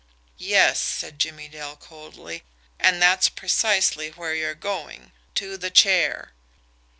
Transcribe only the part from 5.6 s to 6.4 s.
chair."